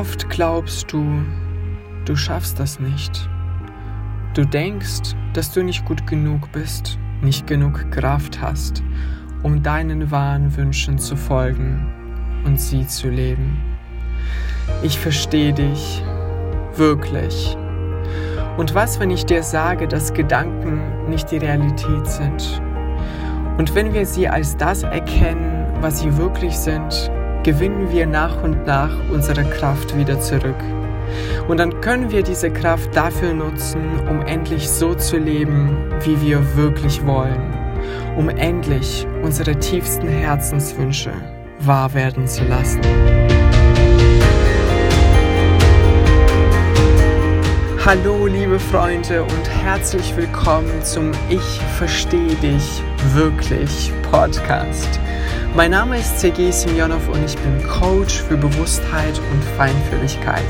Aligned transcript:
Oft 0.00 0.30
glaubst 0.30 0.94
du, 0.94 1.04
du 2.06 2.16
schaffst 2.16 2.58
das 2.58 2.80
nicht. 2.80 3.28
Du 4.32 4.46
denkst, 4.46 5.14
dass 5.34 5.52
du 5.52 5.62
nicht 5.62 5.84
gut 5.84 6.06
genug 6.06 6.50
bist, 6.52 6.98
nicht 7.20 7.46
genug 7.46 7.90
Kraft 7.90 8.40
hast, 8.40 8.82
um 9.42 9.62
deinen 9.62 10.10
wahren 10.10 10.56
Wünschen 10.56 10.96
zu 10.96 11.16
folgen 11.16 12.42
und 12.46 12.58
sie 12.58 12.86
zu 12.86 13.10
leben. 13.10 13.58
Ich 14.82 14.98
verstehe 14.98 15.52
dich 15.52 16.02
wirklich. 16.76 17.54
Und 18.56 18.74
was, 18.74 19.00
wenn 19.00 19.10
ich 19.10 19.26
dir 19.26 19.42
sage, 19.42 19.86
dass 19.86 20.14
Gedanken 20.14 21.10
nicht 21.10 21.30
die 21.30 21.36
Realität 21.36 22.06
sind? 22.06 22.62
Und 23.58 23.74
wenn 23.74 23.92
wir 23.92 24.06
sie 24.06 24.28
als 24.28 24.56
das 24.56 24.82
erkennen, 24.82 25.66
was 25.82 26.00
sie 26.00 26.16
wirklich 26.16 26.56
sind, 26.56 27.10
gewinnen 27.42 27.90
wir 27.90 28.06
nach 28.06 28.42
und 28.42 28.66
nach 28.66 28.92
unsere 29.10 29.44
Kraft 29.44 29.96
wieder 29.96 30.20
zurück. 30.20 30.62
Und 31.48 31.58
dann 31.58 31.80
können 31.80 32.10
wir 32.10 32.22
diese 32.22 32.50
Kraft 32.50 32.94
dafür 32.94 33.32
nutzen, 33.32 33.80
um 34.08 34.20
endlich 34.22 34.68
so 34.68 34.94
zu 34.94 35.16
leben, 35.16 35.76
wie 36.04 36.20
wir 36.20 36.56
wirklich 36.56 37.04
wollen, 37.04 37.52
um 38.16 38.28
endlich 38.28 39.06
unsere 39.22 39.58
tiefsten 39.58 40.08
Herzenswünsche 40.08 41.12
wahr 41.60 41.92
werden 41.94 42.26
zu 42.26 42.44
lassen. 42.44 42.80
Hallo 47.84 48.26
liebe 48.26 48.58
Freunde 48.58 49.22
und 49.22 49.50
herzlich 49.64 50.14
willkommen 50.16 50.82
zum 50.84 51.10
Ich 51.28 51.60
verstehe 51.78 52.34
dich 52.36 52.82
wirklich 53.14 53.90
Podcast. 54.10 55.00
Mein 55.56 55.72
Name 55.72 55.98
ist 55.98 56.20
Sergei 56.20 56.52
Semyonov 56.52 57.08
und 57.08 57.24
ich 57.24 57.36
bin 57.36 57.66
Coach 57.66 58.22
für 58.22 58.36
Bewusstheit 58.36 59.20
und 59.32 59.44
Feinfühligkeit. 59.56 60.46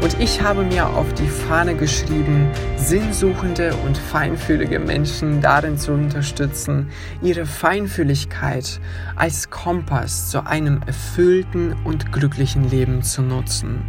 Und 0.00 0.20
ich 0.20 0.40
habe 0.40 0.62
mir 0.62 0.86
auf 0.86 1.12
die 1.14 1.26
Fahne 1.26 1.74
geschrieben, 1.74 2.48
sinnsuchende 2.76 3.74
und 3.84 3.96
feinfühlige 3.96 4.78
Menschen 4.78 5.40
darin 5.40 5.78
zu 5.78 5.92
unterstützen, 5.92 6.88
ihre 7.22 7.46
Feinfühligkeit 7.46 8.80
als 9.16 9.50
Kompass 9.50 10.30
zu 10.30 10.46
einem 10.46 10.82
erfüllten 10.86 11.74
und 11.84 12.12
glücklichen 12.12 12.68
Leben 12.68 13.02
zu 13.02 13.22
nutzen. 13.22 13.82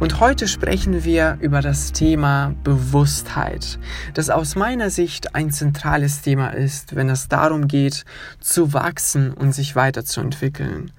Und 0.00 0.20
heute 0.20 0.48
sprechen 0.48 1.04
wir 1.04 1.36
über 1.40 1.60
das 1.60 1.92
Thema 1.92 2.54
Bewusstheit, 2.64 3.78
das 4.14 4.30
aus 4.30 4.56
meiner 4.56 4.88
Sicht 4.88 5.34
ein 5.34 5.50
zentrales 5.50 6.22
Thema 6.22 6.48
ist, 6.48 6.96
wenn 6.96 7.10
es 7.10 7.28
darum 7.28 7.68
geht, 7.68 8.04
zu 8.40 8.72
wachsen 8.72 9.32
und 9.32 9.52
sich 9.52 9.76
weiterzuentwickeln. 9.76 10.90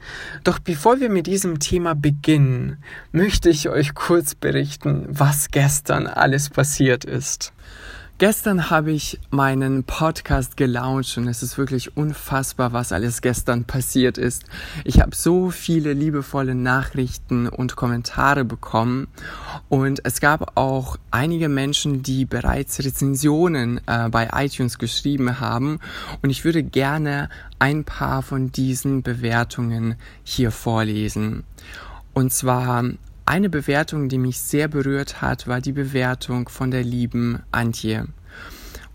Doch 0.44 0.60
bevor 0.60 1.00
wir 1.00 1.10
mit 1.10 1.28
diesem 1.28 1.60
Thema 1.60 1.96
beginnen, 1.96 2.78
möchte 3.12 3.50
ich 3.50 3.70
euch 3.70 3.96
kurz 3.96 4.36
berichten, 4.36 5.06
was 5.10 5.50
gestern 5.50 6.06
alles 6.06 6.50
passiert 6.50 7.06
ist. 7.06 7.13
Gestern 8.20 8.70
habe 8.70 8.92
ich 8.92 9.20
meinen 9.32 9.84
Podcast 9.84 10.56
gelauncht 10.56 11.18
und 11.18 11.28
es 11.28 11.44
ist 11.44 11.58
wirklich 11.58 11.98
unfassbar, 11.98 12.72
was 12.72 12.92
alles 12.92 13.22
gestern 13.22 13.66
passiert 13.66 14.18
ist. 14.18 14.46
Ich 14.86 15.02
habe 15.02 15.16
so 15.16 15.50
viele 15.50 15.94
liebevolle 15.94 16.56
Nachrichten 16.56 17.48
und 17.48 17.76
Kommentare 17.76 18.46
bekommen 18.46 19.08
und 19.68 20.00
es 20.06 20.22
gab 20.22 20.56
auch 20.58 20.98
einige 21.12 21.50
Menschen, 21.50 22.02
die 22.02 22.26
bereits 22.26 22.80
Rezensionen 22.80 23.82
äh, 23.88 24.10
bei 24.10 24.30
iTunes 24.32 24.78
geschrieben 24.78 25.40
haben 25.40 25.80
und 26.22 26.30
ich 26.30 26.46
würde 26.46 26.64
gerne 26.64 27.30
ein 27.60 27.84
paar 27.84 28.22
von 28.22 28.52
diesen 28.52 29.02
Bewertungen 29.02 29.96
hier 30.24 30.52
vorlesen. 30.52 31.44
Und 32.14 32.32
zwar 32.32 32.86
eine 33.26 33.50
Bewertung, 33.50 34.10
die 34.10 34.18
mich 34.18 34.40
sehr 34.40 34.68
berührt 34.68 35.22
hat, 35.22 35.48
war 35.48 35.62
die 35.62 35.72
Bewertung 35.72 36.50
von 36.50 36.72
der 36.72 36.84
lieben 36.84 37.42
Antje. 37.52 38.08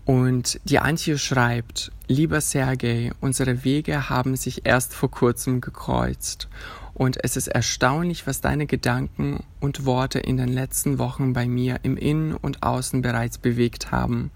Und 0.05 0.59
die 0.63 0.79
Antje 0.79 1.17
schreibt, 1.17 1.91
lieber 2.07 2.41
Sergej, 2.41 3.11
unsere 3.21 3.63
Wege 3.63 4.09
haben 4.09 4.35
sich 4.35 4.65
erst 4.65 4.93
vor 4.93 5.11
kurzem 5.11 5.61
gekreuzt. 5.61 6.47
Und 6.95 7.23
es 7.23 7.37
ist 7.37 7.47
erstaunlich, 7.47 8.27
was 8.27 8.41
deine 8.41 8.65
Gedanken 8.65 9.43
und 9.59 9.85
Worte 9.85 10.19
in 10.19 10.37
den 10.37 10.49
letzten 10.49 10.99
Wochen 10.99 11.33
bei 11.33 11.47
mir 11.47 11.79
im 11.83 11.95
Innen 11.95 12.33
und 12.35 12.63
Außen 12.63 13.01
bereits 13.01 13.37
bewegt 13.37 13.91
haben. 13.91 14.31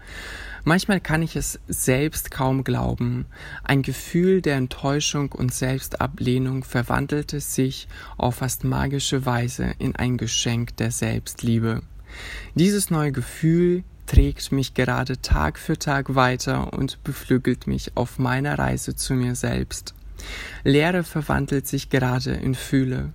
Manchmal 0.66 1.02
kann 1.02 1.22
ich 1.22 1.36
es 1.36 1.60
selbst 1.68 2.32
kaum 2.32 2.64
glauben. 2.64 3.26
Ein 3.64 3.82
Gefühl 3.82 4.42
der 4.42 4.56
Enttäuschung 4.56 5.34
und 5.34 5.54
Selbstablehnung 5.54 6.64
verwandelte 6.64 7.42
sich 7.42 7.90
auf 8.18 8.36
fast 8.36 8.64
magische 8.64 9.26
Weise 9.26 9.74
in 9.78 9.96
ein 9.98 10.18
Geschenk 10.18 10.78
der 10.78 10.92
Selbstliebe. 10.92 11.82
Dieses 12.56 12.90
neue 12.90 13.12
Gefühl 13.12 13.84
trägt 14.06 14.54
mich 14.54 14.74
gerade 14.74 15.22
Tag 15.22 15.60
für 15.60 15.78
Tag 15.78 16.16
weiter 16.16 16.72
und 16.72 17.04
beflügelt 17.04 17.68
mich 17.68 17.98
auf 17.98 18.18
meiner 18.18 18.58
Reise 18.58 18.96
zu 18.96 19.16
mir 19.16 19.36
selbst. 19.36 19.94
Leere 20.64 21.04
verwandelt 21.04 21.68
sich 21.68 21.90
gerade 21.90 22.32
in 22.32 22.56
Fühle. 22.56 23.12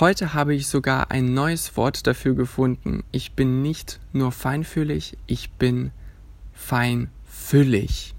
Heute 0.00 0.34
habe 0.34 0.54
ich 0.54 0.66
sogar 0.66 1.12
ein 1.12 1.34
neues 1.34 1.76
Wort 1.76 2.06
dafür 2.06 2.34
gefunden. 2.34 3.04
Ich 3.12 3.34
bin 3.34 3.62
nicht 3.62 4.00
nur 4.12 4.32
feinfühlig, 4.32 5.16
ich 5.26 5.52
bin 5.52 5.92
feinfüllig. 6.60 8.14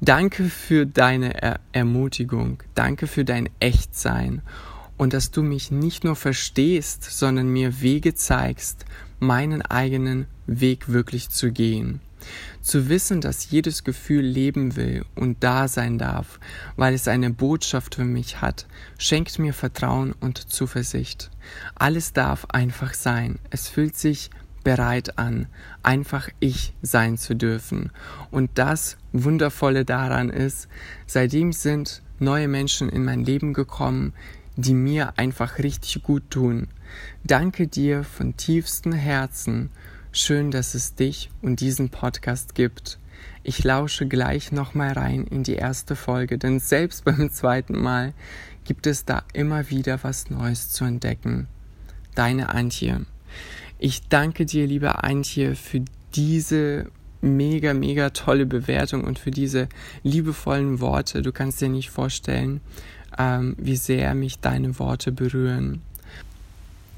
Danke 0.00 0.44
für 0.44 0.86
deine 0.86 1.42
er 1.42 1.60
Ermutigung, 1.72 2.62
danke 2.74 3.06
für 3.06 3.24
dein 3.24 3.50
Echtsein 3.58 4.40
und 4.96 5.12
dass 5.12 5.30
du 5.30 5.42
mich 5.42 5.70
nicht 5.70 6.04
nur 6.04 6.16
verstehst, 6.16 7.04
sondern 7.04 7.48
mir 7.48 7.82
Wege 7.82 8.14
zeigst, 8.14 8.86
meinen 9.18 9.60
eigenen 9.62 10.26
Weg 10.46 10.88
wirklich 10.88 11.28
zu 11.28 11.52
gehen. 11.52 12.00
Zu 12.62 12.88
wissen, 12.88 13.20
dass 13.20 13.50
jedes 13.50 13.84
Gefühl 13.84 14.22
leben 14.22 14.76
will 14.76 15.04
und 15.14 15.42
da 15.42 15.68
sein 15.68 15.98
darf, 15.98 16.38
weil 16.76 16.94
es 16.94 17.08
eine 17.08 17.30
Botschaft 17.30 17.96
für 17.96 18.04
mich 18.04 18.40
hat, 18.40 18.66
schenkt 18.98 19.38
mir 19.38 19.54
Vertrauen 19.54 20.12
und 20.12 20.50
Zuversicht. 20.50 21.30
Alles 21.74 22.12
darf 22.12 22.46
einfach 22.46 22.94
sein. 22.94 23.38
Es 23.50 23.68
fühlt 23.68 23.96
sich 23.96 24.30
bereit 24.62 25.18
an, 25.18 25.46
einfach 25.82 26.28
ich 26.38 26.74
sein 26.82 27.18
zu 27.18 27.34
dürfen. 27.34 27.90
Und 28.30 28.50
das 28.54 28.96
Wundervolle 29.12 29.84
daran 29.84 30.30
ist, 30.30 30.68
seitdem 31.06 31.52
sind 31.52 32.02
neue 32.18 32.48
Menschen 32.48 32.88
in 32.88 33.04
mein 33.04 33.24
Leben 33.24 33.54
gekommen, 33.54 34.12
die 34.56 34.74
mir 34.74 35.14
einfach 35.16 35.58
richtig 35.58 36.02
gut 36.02 36.30
tun. 36.30 36.68
Danke 37.24 37.66
dir 37.66 38.04
von 38.04 38.36
tiefstem 38.36 38.92
Herzen. 38.92 39.70
Schön, 40.12 40.50
dass 40.50 40.74
es 40.74 40.94
dich 40.94 41.30
und 41.40 41.60
diesen 41.60 41.88
Podcast 41.88 42.54
gibt. 42.54 42.98
Ich 43.42 43.64
lausche 43.64 44.06
gleich 44.06 44.52
nochmal 44.52 44.92
rein 44.92 45.26
in 45.26 45.44
die 45.44 45.54
erste 45.54 45.96
Folge, 45.96 46.36
denn 46.36 46.60
selbst 46.60 47.04
beim 47.06 47.30
zweiten 47.30 47.80
Mal 47.80 48.12
gibt 48.64 48.86
es 48.86 49.04
da 49.04 49.22
immer 49.32 49.70
wieder 49.70 50.02
was 50.02 50.30
Neues 50.30 50.70
zu 50.70 50.84
entdecken. 50.84 51.48
Deine 52.14 52.50
Antje. 52.50 53.06
Ich 53.82 54.02
danke 54.08 54.44
dir, 54.44 54.66
liebe 54.66 55.04
Antje, 55.04 55.54
für 55.54 55.82
diese 56.14 56.90
mega, 57.22 57.72
mega 57.72 58.10
tolle 58.10 58.44
Bewertung 58.44 59.04
und 59.04 59.18
für 59.18 59.30
diese 59.30 59.70
liebevollen 60.02 60.80
Worte. 60.80 61.22
Du 61.22 61.32
kannst 61.32 61.62
dir 61.62 61.70
nicht 61.70 61.88
vorstellen, 61.88 62.60
ähm, 63.18 63.56
wie 63.58 63.76
sehr 63.76 64.14
mich 64.14 64.38
deine 64.38 64.78
Worte 64.78 65.12
berühren. 65.12 65.80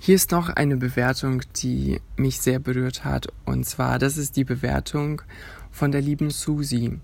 Hier 0.00 0.16
ist 0.16 0.32
noch 0.32 0.48
eine 0.48 0.76
Bewertung, 0.76 1.42
die 1.54 2.00
mich 2.16 2.40
sehr 2.40 2.58
berührt 2.58 3.04
hat. 3.04 3.28
Und 3.44 3.64
zwar, 3.64 4.00
das 4.00 4.16
ist 4.16 4.36
die 4.36 4.42
Bewertung 4.42 5.22
von 5.70 5.92
der 5.92 6.00
lieben 6.00 6.30
Susi. 6.30 6.98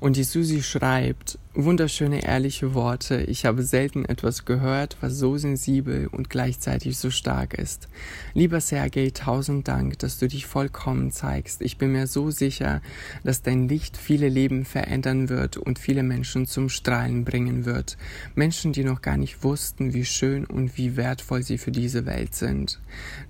Und 0.00 0.16
die 0.16 0.24
Susi 0.24 0.62
schreibt 0.62 1.38
wunderschöne, 1.54 2.22
ehrliche 2.22 2.72
Worte. 2.72 3.22
Ich 3.22 3.44
habe 3.44 3.64
selten 3.64 4.04
etwas 4.04 4.44
gehört, 4.44 4.96
was 5.00 5.14
so 5.14 5.36
sensibel 5.36 6.06
und 6.06 6.30
gleichzeitig 6.30 6.96
so 6.96 7.10
stark 7.10 7.54
ist. 7.54 7.88
Lieber 8.32 8.60
Sergej, 8.60 9.12
tausend 9.12 9.66
Dank, 9.66 9.98
dass 9.98 10.18
du 10.18 10.28
dich 10.28 10.46
vollkommen 10.46 11.10
zeigst. 11.10 11.60
Ich 11.62 11.76
bin 11.76 11.90
mir 11.90 12.06
so 12.06 12.30
sicher, 12.30 12.80
dass 13.24 13.42
dein 13.42 13.68
Licht 13.68 13.96
viele 13.96 14.28
Leben 14.28 14.64
verändern 14.64 15.28
wird 15.28 15.56
und 15.56 15.80
viele 15.80 16.04
Menschen 16.04 16.46
zum 16.46 16.68
Strahlen 16.68 17.24
bringen 17.24 17.64
wird. 17.64 17.98
Menschen, 18.36 18.72
die 18.72 18.84
noch 18.84 19.02
gar 19.02 19.16
nicht 19.16 19.42
wussten, 19.42 19.94
wie 19.94 20.04
schön 20.04 20.44
und 20.44 20.78
wie 20.78 20.96
wertvoll 20.96 21.42
sie 21.42 21.58
für 21.58 21.72
diese 21.72 22.06
Welt 22.06 22.36
sind. 22.36 22.80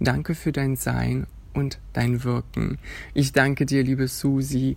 Danke 0.00 0.35
für 0.35 0.53
dein 0.53 0.76
Sein 0.76 1.26
und 1.55 1.79
dein 1.94 2.25
Wirken. 2.25 2.79
Ich 3.14 3.32
danke 3.32 3.64
dir, 3.64 3.82
liebe 3.82 4.06
Susi, 4.06 4.76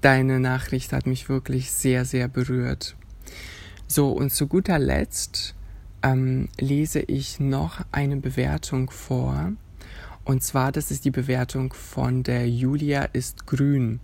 Deine 0.00 0.40
Nachricht 0.40 0.92
hat 0.92 1.06
mich 1.06 1.28
wirklich 1.28 1.70
sehr, 1.70 2.04
sehr 2.04 2.28
berührt. 2.28 2.96
So, 3.86 4.12
und 4.12 4.32
zu 4.32 4.46
guter 4.46 4.78
Letzt 4.78 5.54
ähm, 6.02 6.48
lese 6.58 7.00
ich 7.00 7.38
noch 7.38 7.80
eine 7.92 8.16
Bewertung 8.16 8.90
vor. 8.90 9.52
Und 10.24 10.42
zwar, 10.42 10.72
das 10.72 10.90
ist 10.90 11.04
die 11.04 11.10
Bewertung 11.10 11.72
von 11.74 12.22
der 12.22 12.48
Julia 12.48 13.04
ist 13.12 13.46
grün. 13.46 14.00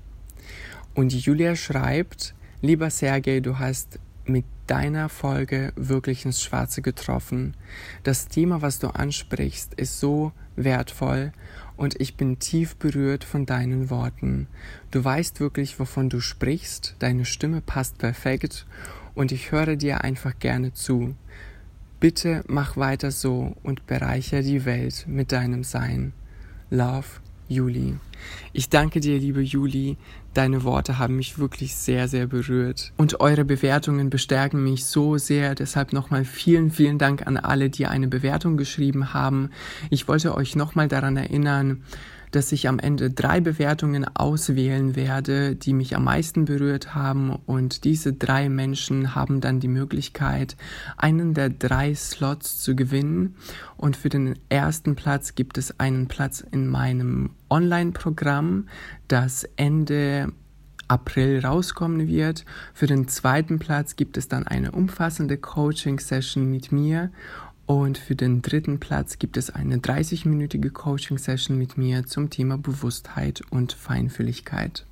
Und 0.95 1.13
die 1.13 1.19
Julia 1.19 1.57
schreibt, 1.57 2.35
Lieber 2.61 2.91
Sergej, 2.91 3.41
du 3.41 3.59
hast 3.59 3.99
mit 4.25 4.45
deiner 4.67 5.09
Folge 5.09 5.73
wirklich 5.77 6.25
ins 6.25 6.43
Schwarze 6.43 6.83
getroffen. 6.83 7.55
Das 8.03 8.29
Thema, 8.29 8.61
was 8.61 8.81
du 8.81 8.89
ansprichst, 8.89 9.75
ist 9.75 10.01
so 10.01 10.33
wertvoll 10.57 11.33
und 11.77 12.01
ich 12.01 12.17
bin 12.17 12.39
tief 12.39 12.77
berührt 12.77 13.25
von 13.25 13.47
deinen 13.47 13.91
Worten. 13.91 14.47
Du 14.91 15.05
weißt 15.05 15.41
wirklich, 15.41 15.79
wovon 15.79 16.09
du 16.09 16.21
sprichst, 16.21 16.97
deine 16.99 17.25
Stimme 17.25 17.61
passt 17.61 17.99
perfekt 17.99 18.67
und 19.15 19.33
ich 19.33 19.53
höre 19.53 19.77
dir 19.77 20.03
einfach 20.03 20.39
gerne 20.39 20.73
zu. 20.73 21.15
Bitte 22.01 22.45
mach 22.47 22.77
weiter 22.77 23.11
so 23.11 23.57
und 23.63 23.87
bereichere 23.87 24.43
die 24.43 24.65
Welt 24.65 25.07
mit 25.09 25.33
deinem 25.33 25.65
Sein. 25.65 26.13
Love, 26.71 27.07
Juli. 27.49 27.97
Ich 28.53 28.69
danke 28.69 29.01
dir, 29.01 29.19
liebe 29.19 29.41
Juli. 29.41 29.97
Deine 30.35 30.65
Worte 30.65 30.99
haben 30.99 31.17
mich 31.17 31.39
wirklich 31.39 31.75
sehr, 31.75 32.09
sehr 32.09 32.27
berührt. 32.27 32.93
Und 32.97 33.21
eure 33.21 33.45
Bewertungen 33.45 34.11
bestärken 34.11 34.63
mich 34.63 34.85
so 34.85 35.17
sehr. 35.17 35.55
Deshalb 35.55 35.93
nochmal 35.93 36.25
vielen, 36.25 36.71
vielen 36.71 36.99
Dank 36.99 37.27
an 37.27 37.37
alle, 37.37 37.71
die 37.71 37.87
eine 37.87 38.09
Bewertung 38.09 38.57
geschrieben 38.57 39.15
haben. 39.15 39.51
Ich 39.91 40.09
wollte 40.09 40.35
euch 40.35 40.57
nochmal 40.57 40.89
daran 40.89 41.17
erinnern, 41.17 41.83
dass 42.31 42.53
ich 42.53 42.69
am 42.69 42.79
Ende 42.79 43.11
drei 43.11 43.41
Bewertungen 43.41 44.05
auswählen 44.05 44.97
werde, 44.97 45.57
die 45.57 45.73
mich 45.73 45.97
am 45.97 46.05
meisten 46.05 46.45
berührt 46.45 46.95
haben. 46.95 47.35
Und 47.47 47.85
diese 47.85 48.13
drei 48.13 48.49
Menschen 48.49 49.15
haben 49.15 49.41
dann 49.41 49.61
die 49.61 49.69
Möglichkeit, 49.69 50.57
einen 50.97 51.35
der 51.35 51.51
drei 51.51 51.95
Slots 51.95 52.61
zu 52.61 52.77
gewinnen. 52.77 53.37
Und 53.77 53.97
für 53.97 54.09
den 54.09 54.39
ersten 54.49 54.97
Platz 54.97 55.35
gibt 55.35 55.59
es 55.59 55.79
einen 55.81 56.09
Platz 56.09 56.45
in 56.51 56.67
meinem 56.67 57.31
Online-Programm, 57.51 58.69
das 59.09 59.45
Ende 59.57 60.33
April 60.89 61.41
rauskommen 61.45 62.07
wird. 62.07 62.45
Für 62.73 62.87
den 62.87 63.09
zweiten 63.09 63.59
Platz 63.59 63.97
gibt 63.97 64.17
es 64.17 64.29
dann 64.29 64.47
eine 64.47 64.73
umfassende 64.73 65.37
Coaching-Session 65.37 66.49
mit 66.49 66.73
mir 66.73 67.11
und 67.67 67.99
für 67.99 68.15
den 68.15 68.43
dritten 68.43 68.79
Platz 68.79 69.19
gibt 69.19 69.37
es 69.37 69.51
eine 69.51 69.79
30-minütige 69.79 70.71
Coaching-Session 70.71 71.59
mit 71.59 71.77
mir 71.77 72.07
zum 72.07 72.31
Thema 72.31 72.57
Bewusstheit 72.59 73.43
und 73.51 73.73
Feinfühligkeit. 73.73 74.87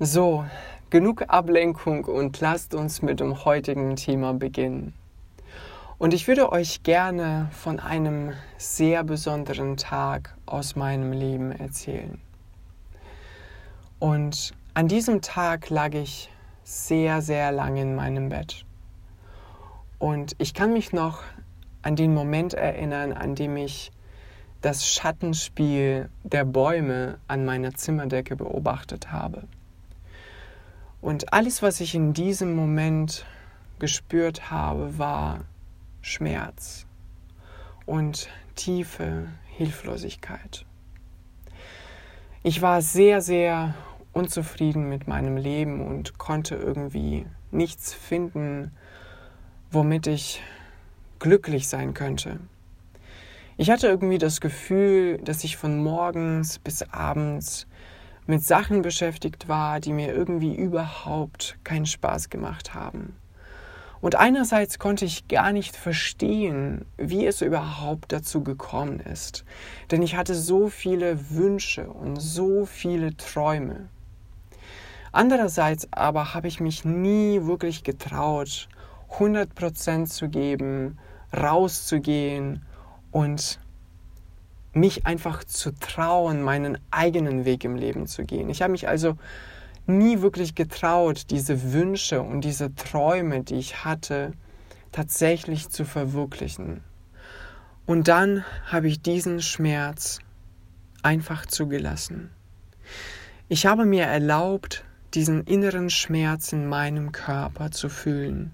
So, 0.00 0.44
genug 0.90 1.24
Ablenkung 1.28 2.04
und 2.04 2.40
lasst 2.40 2.74
uns 2.74 3.00
mit 3.00 3.20
dem 3.20 3.44
heutigen 3.44 3.94
Thema 3.94 4.34
beginnen. 4.34 4.92
Und 5.98 6.12
ich 6.12 6.28
würde 6.28 6.52
euch 6.52 6.82
gerne 6.82 7.48
von 7.52 7.80
einem 7.80 8.32
sehr 8.58 9.04
besonderen 9.04 9.76
Tag 9.76 10.36
aus 10.44 10.76
meinem 10.76 11.12
Leben 11.12 11.52
erzählen. 11.52 12.20
Und 13.98 14.52
an 14.74 14.88
diesem 14.88 15.22
Tag 15.22 15.70
lag 15.70 15.94
ich 15.94 16.30
sehr, 16.64 17.22
sehr 17.22 17.52
lange 17.52 17.82
in 17.82 17.94
meinem 17.94 18.28
Bett. 18.28 18.66
Und 19.98 20.34
ich 20.38 20.52
kann 20.52 20.74
mich 20.74 20.92
noch 20.92 21.22
an 21.86 21.94
den 21.94 22.12
Moment 22.12 22.52
erinnern, 22.52 23.12
an 23.12 23.36
dem 23.36 23.56
ich 23.56 23.92
das 24.60 24.92
Schattenspiel 24.92 26.10
der 26.24 26.44
Bäume 26.44 27.18
an 27.28 27.44
meiner 27.44 27.74
Zimmerdecke 27.74 28.34
beobachtet 28.34 29.12
habe. 29.12 29.44
Und 31.00 31.32
alles, 31.32 31.62
was 31.62 31.78
ich 31.78 31.94
in 31.94 32.12
diesem 32.12 32.56
Moment 32.56 33.24
gespürt 33.78 34.50
habe, 34.50 34.98
war 34.98 35.44
Schmerz 36.02 36.86
und 37.84 38.30
tiefe 38.56 39.28
Hilflosigkeit. 39.56 40.66
Ich 42.42 42.62
war 42.62 42.82
sehr, 42.82 43.22
sehr 43.22 43.76
unzufrieden 44.12 44.88
mit 44.88 45.06
meinem 45.06 45.36
Leben 45.36 45.86
und 45.86 46.18
konnte 46.18 46.56
irgendwie 46.56 47.26
nichts 47.52 47.94
finden, 47.94 48.72
womit 49.70 50.08
ich 50.08 50.42
glücklich 51.18 51.68
sein 51.68 51.94
könnte. 51.94 52.40
Ich 53.56 53.70
hatte 53.70 53.86
irgendwie 53.86 54.18
das 54.18 54.40
Gefühl, 54.40 55.18
dass 55.18 55.44
ich 55.44 55.56
von 55.56 55.82
morgens 55.82 56.58
bis 56.58 56.82
abends 56.82 57.66
mit 58.26 58.42
Sachen 58.42 58.82
beschäftigt 58.82 59.48
war, 59.48 59.80
die 59.80 59.92
mir 59.92 60.14
irgendwie 60.14 60.54
überhaupt 60.54 61.58
keinen 61.64 61.86
Spaß 61.86 62.28
gemacht 62.28 62.74
haben. 62.74 63.16
Und 64.00 64.14
einerseits 64.14 64.78
konnte 64.78 65.04
ich 65.04 65.26
gar 65.26 65.52
nicht 65.52 65.74
verstehen, 65.74 66.84
wie 66.98 67.26
es 67.26 67.40
überhaupt 67.40 68.12
dazu 68.12 68.44
gekommen 68.44 69.00
ist. 69.00 69.44
Denn 69.90 70.02
ich 70.02 70.16
hatte 70.16 70.34
so 70.34 70.68
viele 70.68 71.30
Wünsche 71.30 71.88
und 71.88 72.20
so 72.20 72.66
viele 72.66 73.16
Träume. 73.16 73.88
Andererseits 75.12 75.88
aber 75.92 76.34
habe 76.34 76.46
ich 76.46 76.60
mich 76.60 76.84
nie 76.84 77.46
wirklich 77.46 77.84
getraut, 77.84 78.68
100% 79.18 80.06
zu 80.06 80.28
geben 80.28 80.98
rauszugehen 81.36 82.62
und 83.10 83.60
mich 84.72 85.06
einfach 85.06 85.44
zu 85.44 85.72
trauen, 85.72 86.42
meinen 86.42 86.78
eigenen 86.90 87.44
Weg 87.44 87.64
im 87.64 87.76
Leben 87.76 88.06
zu 88.06 88.24
gehen. 88.24 88.50
Ich 88.50 88.62
habe 88.62 88.72
mich 88.72 88.88
also 88.88 89.16
nie 89.86 90.20
wirklich 90.20 90.54
getraut, 90.54 91.30
diese 91.30 91.72
Wünsche 91.72 92.20
und 92.20 92.42
diese 92.42 92.74
Träume, 92.74 93.42
die 93.42 93.56
ich 93.56 93.84
hatte, 93.84 94.32
tatsächlich 94.92 95.70
zu 95.70 95.84
verwirklichen. 95.84 96.82
Und 97.86 98.08
dann 98.08 98.44
habe 98.66 98.88
ich 98.88 99.00
diesen 99.00 99.40
Schmerz 99.40 100.18
einfach 101.02 101.46
zugelassen. 101.46 102.30
Ich 103.48 103.64
habe 103.64 103.84
mir 103.84 104.04
erlaubt, 104.04 104.84
diesen 105.14 105.44
inneren 105.44 105.88
Schmerz 105.88 106.52
in 106.52 106.66
meinem 106.66 107.12
Körper 107.12 107.70
zu 107.70 107.88
fühlen. 107.88 108.50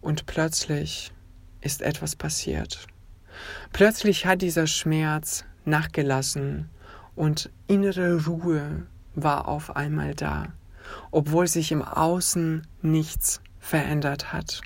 Und 0.00 0.26
plötzlich 0.26 1.12
ist 1.60 1.82
etwas 1.82 2.16
passiert. 2.16 2.86
Plötzlich 3.72 4.26
hat 4.26 4.42
dieser 4.42 4.66
Schmerz 4.66 5.44
nachgelassen 5.64 6.68
und 7.14 7.50
innere 7.66 8.24
Ruhe 8.24 8.86
war 9.14 9.48
auf 9.48 9.76
einmal 9.76 10.14
da, 10.14 10.52
obwohl 11.10 11.46
sich 11.46 11.72
im 11.72 11.82
Außen 11.82 12.66
nichts 12.82 13.40
verändert 13.58 14.32
hat. 14.32 14.62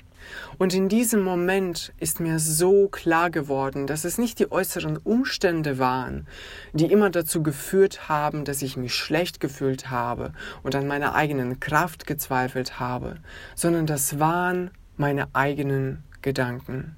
Und 0.57 0.73
in 0.73 0.89
diesem 0.89 1.21
Moment 1.21 1.93
ist 1.99 2.19
mir 2.19 2.39
so 2.39 2.87
klar 2.87 3.29
geworden, 3.29 3.85
dass 3.85 4.05
es 4.05 4.17
nicht 4.17 4.39
die 4.39 4.51
äußeren 4.51 4.97
Umstände 4.97 5.77
waren, 5.77 6.27
die 6.73 6.85
immer 6.85 7.11
dazu 7.11 7.43
geführt 7.43 8.09
haben, 8.09 8.43
dass 8.43 8.63
ich 8.63 8.75
mich 8.77 8.95
schlecht 8.95 9.39
gefühlt 9.39 9.91
habe 9.91 10.33
und 10.63 10.75
an 10.75 10.87
meiner 10.87 11.13
eigenen 11.13 11.59
Kraft 11.59 12.07
gezweifelt 12.07 12.79
habe, 12.79 13.17
sondern 13.55 13.85
das 13.85 14.19
waren 14.19 14.71
meine 14.97 15.27
eigenen 15.33 16.03
Gedanken. 16.21 16.95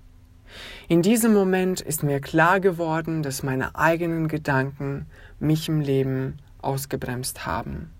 In 0.87 1.01
diesem 1.01 1.33
Moment 1.33 1.81
ist 1.81 2.03
mir 2.03 2.19
klar 2.19 2.59
geworden, 2.59 3.23
dass 3.23 3.43
meine 3.43 3.75
eigenen 3.75 4.27
Gedanken 4.27 5.07
mich 5.39 5.67
im 5.67 5.81
Leben 5.81 6.37
ausgebremst 6.61 7.45
haben. 7.45 7.91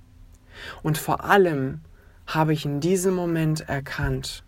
Und 0.83 0.97
vor 0.97 1.23
allem 1.23 1.81
habe 2.25 2.53
ich 2.53 2.65
in 2.65 2.79
diesem 2.79 3.15
Moment 3.15 3.67
erkannt, 3.67 4.43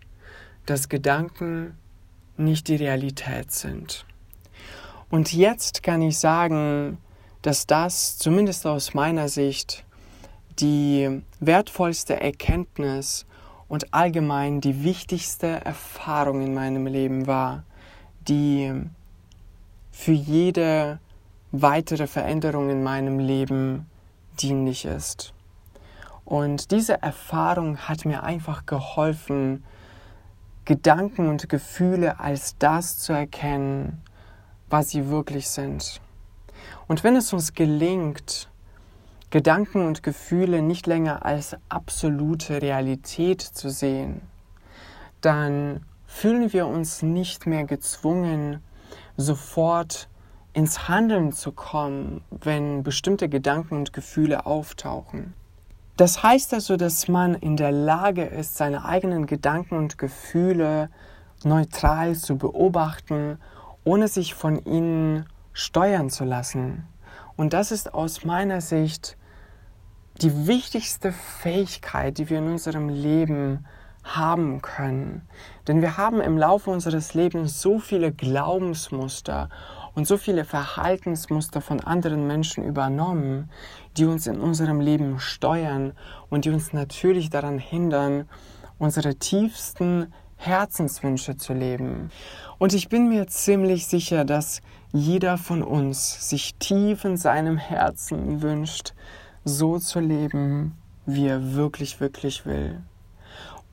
dass 0.66 0.88
Gedanken 0.88 1.76
nicht 2.36 2.68
die 2.68 2.76
Realität 2.76 3.52
sind. 3.52 4.04
Und 5.08 5.32
jetzt 5.32 5.82
kann 5.82 6.02
ich 6.02 6.18
sagen, 6.18 6.98
dass 7.42 7.66
das 7.66 8.18
zumindest 8.18 8.66
aus 8.66 8.94
meiner 8.94 9.28
Sicht 9.28 9.84
die 10.58 11.22
wertvollste 11.40 12.20
Erkenntnis 12.20 13.26
und 13.70 13.94
allgemein 13.94 14.60
die 14.60 14.82
wichtigste 14.82 15.46
Erfahrung 15.46 16.42
in 16.42 16.52
meinem 16.52 16.88
Leben 16.88 17.28
war, 17.28 17.62
die 18.26 18.72
für 19.92 20.12
jede 20.12 20.98
weitere 21.52 22.08
Veränderung 22.08 22.68
in 22.68 22.82
meinem 22.82 23.20
Leben 23.20 23.88
dienlich 24.40 24.84
ist. 24.84 25.32
Und 26.24 26.72
diese 26.72 27.00
Erfahrung 27.00 27.76
hat 27.78 28.04
mir 28.04 28.24
einfach 28.24 28.66
geholfen, 28.66 29.62
Gedanken 30.64 31.28
und 31.28 31.48
Gefühle 31.48 32.18
als 32.18 32.58
das 32.58 32.98
zu 32.98 33.12
erkennen, 33.12 34.02
was 34.68 34.90
sie 34.90 35.08
wirklich 35.08 35.48
sind. 35.48 36.00
Und 36.88 37.04
wenn 37.04 37.14
es 37.14 37.32
uns 37.32 37.54
gelingt, 37.54 38.49
Gedanken 39.30 39.86
und 39.86 40.02
Gefühle 40.02 40.60
nicht 40.60 40.88
länger 40.88 41.24
als 41.24 41.56
absolute 41.68 42.60
Realität 42.62 43.40
zu 43.40 43.70
sehen, 43.70 44.22
dann 45.20 45.86
fühlen 46.04 46.52
wir 46.52 46.66
uns 46.66 47.02
nicht 47.02 47.46
mehr 47.46 47.64
gezwungen, 47.64 48.60
sofort 49.16 50.08
ins 50.52 50.88
Handeln 50.88 51.30
zu 51.30 51.52
kommen, 51.52 52.24
wenn 52.30 52.82
bestimmte 52.82 53.28
Gedanken 53.28 53.76
und 53.76 53.92
Gefühle 53.92 54.46
auftauchen. 54.46 55.34
Das 55.96 56.24
heißt 56.24 56.52
also, 56.54 56.76
dass 56.76 57.06
man 57.06 57.34
in 57.34 57.56
der 57.56 57.70
Lage 57.70 58.24
ist, 58.24 58.56
seine 58.56 58.84
eigenen 58.84 59.26
Gedanken 59.26 59.76
und 59.76 59.96
Gefühle 59.96 60.90
neutral 61.44 62.16
zu 62.16 62.36
beobachten, 62.36 63.38
ohne 63.84 64.08
sich 64.08 64.34
von 64.34 64.64
ihnen 64.64 65.26
steuern 65.52 66.10
zu 66.10 66.24
lassen. 66.24 66.88
Und 67.36 67.52
das 67.52 67.70
ist 67.70 67.94
aus 67.94 68.24
meiner 68.24 68.60
Sicht 68.60 69.16
die 70.22 70.46
wichtigste 70.46 71.12
Fähigkeit, 71.12 72.18
die 72.18 72.28
wir 72.28 72.38
in 72.38 72.48
unserem 72.48 72.88
Leben 72.88 73.64
haben 74.04 74.60
können. 74.60 75.22
Denn 75.66 75.80
wir 75.80 75.96
haben 75.96 76.20
im 76.20 76.36
Laufe 76.36 76.70
unseres 76.70 77.14
Lebens 77.14 77.60
so 77.60 77.78
viele 77.78 78.12
Glaubensmuster 78.12 79.48
und 79.94 80.06
so 80.06 80.16
viele 80.16 80.44
Verhaltensmuster 80.44 81.60
von 81.60 81.80
anderen 81.80 82.26
Menschen 82.26 82.64
übernommen, 82.64 83.50
die 83.96 84.04
uns 84.04 84.26
in 84.26 84.40
unserem 84.40 84.80
Leben 84.80 85.18
steuern 85.18 85.92
und 86.28 86.44
die 86.44 86.50
uns 86.50 86.72
natürlich 86.72 87.30
daran 87.30 87.58
hindern, 87.58 88.28
unsere 88.78 89.16
tiefsten 89.16 90.12
Herzenswünsche 90.36 91.36
zu 91.36 91.52
leben. 91.52 92.10
Und 92.58 92.72
ich 92.72 92.88
bin 92.88 93.08
mir 93.08 93.26
ziemlich 93.26 93.86
sicher, 93.86 94.24
dass 94.24 94.62
jeder 94.92 95.36
von 95.36 95.62
uns 95.62 96.28
sich 96.30 96.54
tief 96.56 97.04
in 97.04 97.16
seinem 97.16 97.58
Herzen 97.58 98.40
wünscht, 98.40 98.94
so 99.44 99.78
zu 99.78 100.00
leben, 100.00 100.76
wie 101.06 101.26
er 101.26 101.54
wirklich, 101.54 102.00
wirklich 102.00 102.46
will. 102.46 102.80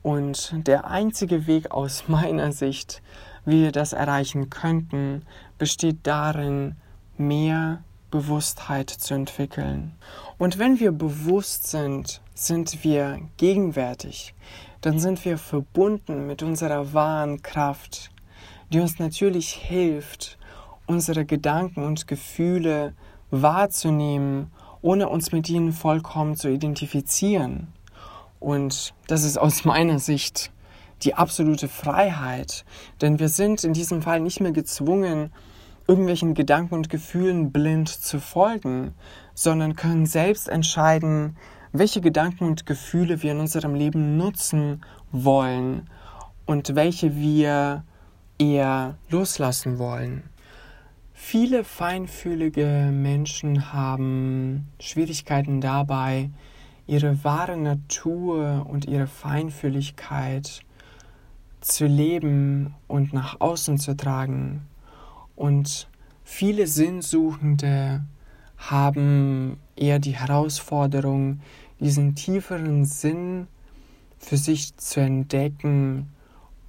Und 0.02 0.54
der 0.66 0.86
einzige 0.86 1.46
Weg 1.46 1.70
aus 1.70 2.04
meiner 2.08 2.52
Sicht, 2.52 3.02
wie 3.44 3.62
wir 3.62 3.72
das 3.72 3.92
erreichen 3.92 4.50
könnten, 4.50 5.22
besteht 5.58 5.98
darin, 6.02 6.76
mehr 7.16 7.82
Bewusstheit 8.10 8.88
zu 8.90 9.14
entwickeln. 9.14 9.92
Und 10.38 10.58
wenn 10.58 10.80
wir 10.80 10.92
bewusst 10.92 11.66
sind, 11.66 12.22
sind 12.34 12.84
wir 12.84 13.20
gegenwärtig, 13.36 14.34
dann 14.80 14.98
sind 14.98 15.24
wir 15.24 15.38
verbunden 15.38 16.26
mit 16.26 16.42
unserer 16.42 16.94
wahren 16.94 17.42
Kraft, 17.42 18.10
die 18.72 18.80
uns 18.80 18.98
natürlich 18.98 19.50
hilft, 19.50 20.38
unsere 20.86 21.24
Gedanken 21.24 21.84
und 21.84 22.06
Gefühle 22.06 22.94
wahrzunehmen, 23.30 24.50
ohne 24.82 25.08
uns 25.08 25.32
mit 25.32 25.48
ihnen 25.48 25.72
vollkommen 25.72 26.36
zu 26.36 26.48
identifizieren. 26.48 27.68
Und 28.40 28.94
das 29.06 29.24
ist 29.24 29.38
aus 29.38 29.64
meiner 29.64 29.98
Sicht 29.98 30.50
die 31.02 31.14
absolute 31.14 31.68
Freiheit, 31.68 32.64
denn 33.00 33.18
wir 33.18 33.28
sind 33.28 33.64
in 33.64 33.72
diesem 33.72 34.02
Fall 34.02 34.20
nicht 34.20 34.40
mehr 34.40 34.52
gezwungen, 34.52 35.32
irgendwelchen 35.86 36.34
Gedanken 36.34 36.74
und 36.74 36.90
Gefühlen 36.90 37.50
blind 37.50 37.88
zu 37.88 38.20
folgen, 38.20 38.94
sondern 39.34 39.76
können 39.76 40.06
selbst 40.06 40.48
entscheiden, 40.48 41.36
welche 41.72 42.00
Gedanken 42.00 42.44
und 42.44 42.66
Gefühle 42.66 43.22
wir 43.22 43.32
in 43.32 43.40
unserem 43.40 43.74
Leben 43.74 44.16
nutzen 44.16 44.82
wollen 45.12 45.88
und 46.46 46.74
welche 46.74 47.16
wir 47.16 47.84
eher 48.38 48.96
loslassen 49.08 49.78
wollen. 49.78 50.24
Viele 51.20 51.62
feinfühlige 51.64 52.90
Menschen 52.90 53.72
haben 53.72 54.68
Schwierigkeiten 54.80 55.60
dabei, 55.60 56.30
ihre 56.86 57.22
wahre 57.22 57.56
Natur 57.56 58.64
und 58.66 58.86
ihre 58.86 59.08
Feinfühligkeit 59.08 60.60
zu 61.60 61.86
leben 61.86 62.72
und 62.86 63.12
nach 63.12 63.40
außen 63.40 63.78
zu 63.78 63.94
tragen. 63.94 64.68
Und 65.36 65.88
viele 66.24 66.66
Sinnsuchende 66.66 68.04
haben 68.56 69.58
eher 69.76 69.98
die 69.98 70.16
Herausforderung, 70.16 71.40
diesen 71.78 72.14
tieferen 72.14 72.86
Sinn 72.86 73.48
für 74.18 74.38
sich 74.38 74.74
zu 74.78 75.00
entdecken 75.00 76.10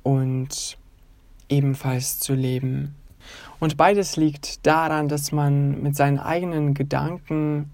und 0.03 0.77
ebenfalls 1.47 2.19
zu 2.19 2.33
leben. 2.33 2.95
Und 3.59 3.77
beides 3.77 4.15
liegt 4.15 4.65
daran, 4.65 5.07
dass 5.09 5.31
man 5.31 5.81
mit 5.81 5.95
seinen 5.95 6.19
eigenen 6.19 6.73
Gedanken 6.73 7.71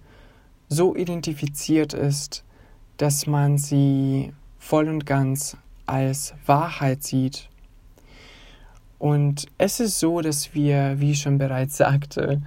so 0.67 0.95
identifiziert 0.95 1.93
ist, 1.93 2.43
dass 2.97 3.27
man 3.27 3.57
sie 3.57 4.33
voll 4.57 4.87
und 4.87 5.05
ganz 5.05 5.57
als 5.85 6.33
Wahrheit 6.45 7.03
sieht. 7.03 7.49
Und 8.97 9.45
es 9.57 9.79
ist 9.79 9.99
so, 9.99 10.21
dass 10.21 10.55
wir, 10.55 10.99
wie 10.99 11.11
ich 11.11 11.21
schon 11.21 11.37
bereits 11.37 11.77
sagte, 11.77 12.41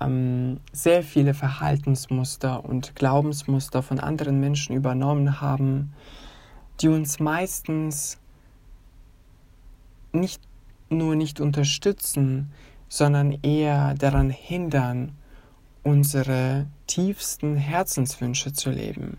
ähm, 0.00 0.60
sehr 0.72 1.02
viele 1.02 1.34
Verhaltensmuster 1.34 2.64
und 2.64 2.94
Glaubensmuster 2.94 3.82
von 3.82 3.98
anderen 3.98 4.38
Menschen 4.38 4.76
übernommen 4.76 5.40
haben, 5.40 5.92
die 6.80 6.88
uns 6.88 7.18
meistens 7.18 8.18
nicht 10.12 10.40
nur 10.90 11.16
nicht 11.16 11.40
unterstützen, 11.40 12.52
sondern 12.88 13.38
eher 13.42 13.94
daran 13.94 14.30
hindern, 14.30 15.12
unsere 15.82 16.66
tiefsten 16.86 17.56
Herzenswünsche 17.56 18.52
zu 18.52 18.70
leben. 18.70 19.18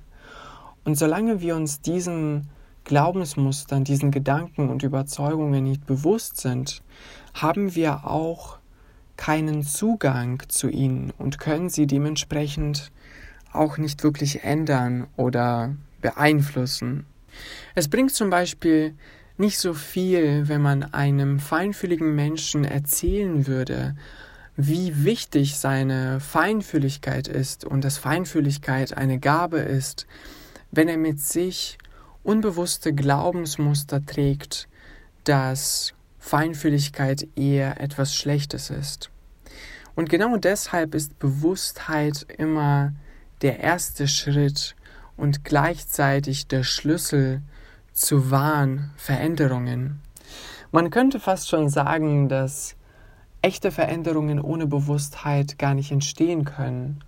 Und 0.83 0.95
solange 0.95 1.41
wir 1.41 1.55
uns 1.55 1.81
diesen 1.81 2.49
Glaubensmustern, 2.83 3.83
diesen 3.83 4.11
Gedanken 4.11 4.69
und 4.69 4.83
Überzeugungen 4.83 5.63
nicht 5.63 5.85
bewusst 5.85 6.37
sind, 6.37 6.81
haben 7.33 7.75
wir 7.75 8.07
auch 8.07 8.57
keinen 9.17 9.63
Zugang 9.63 10.41
zu 10.47 10.69
ihnen 10.69 11.11
und 11.17 11.39
können 11.39 11.69
sie 11.69 11.85
dementsprechend 11.85 12.91
auch 13.51 13.77
nicht 13.77 14.03
wirklich 14.03 14.43
ändern 14.43 15.07
oder 15.17 15.75
beeinflussen. 16.01 17.05
Es 17.75 17.89
bringt 17.89 18.11
zum 18.11 18.29
Beispiel 18.29 18.95
nicht 19.39 19.57
so 19.57 19.73
viel, 19.73 20.49
wenn 20.49 20.61
man 20.61 20.83
einem 20.93 21.39
feinfühligen 21.39 22.13
Menschen 22.13 22.65
erzählen 22.65 23.47
würde, 23.47 23.95
wie 24.57 25.05
wichtig 25.05 25.57
seine 25.57 26.19
Feinfühligkeit 26.19 27.29
ist 27.29 27.63
und 27.63 27.85
dass 27.85 27.97
Feinfühligkeit 27.97 28.97
eine 28.97 29.17
Gabe 29.17 29.59
ist, 29.59 30.05
wenn 30.71 30.89
er 30.89 30.97
mit 30.97 31.21
sich 31.21 31.77
unbewusste 32.23 32.93
Glaubensmuster 32.93 34.05
trägt, 34.05 34.67
dass 35.23 35.93
Feinfühligkeit 36.19 37.25
eher 37.37 37.79
etwas 37.79 38.13
Schlechtes 38.13 38.69
ist. 38.69 39.09
Und 39.95 40.09
genau 40.09 40.35
deshalb 40.35 40.93
ist 40.93 41.17
Bewusstheit 41.19 42.25
immer 42.37 42.93
der 43.41 43.61
erste 43.61 44.09
Schritt 44.09 44.75
und 45.15 45.45
gleichzeitig 45.45 46.47
der 46.47 46.63
Schlüssel 46.63 47.41
zu 47.99 48.31
wahren 48.31 48.91
Veränderungen. 48.95 49.99
Man 50.71 50.89
könnte 50.89 51.19
fast 51.19 51.49
schon 51.49 51.67
sagen, 51.67 52.29
dass 52.29 52.77
echte 53.41 53.71
Veränderungen 53.71 54.39
ohne 54.39 54.67
Bewusstheit 54.67 55.59
gar 55.59 55.73
nicht 55.73 55.91
entstehen 55.91 56.45
können. 56.45 57.03